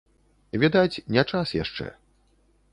Відаць, 0.63 1.03
не 1.17 1.23
час 1.35 1.47
яшчэ. 1.63 1.87